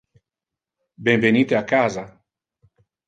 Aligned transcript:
Benvenite 1.09 1.53
a 1.59 1.61
casa. 1.73 2.07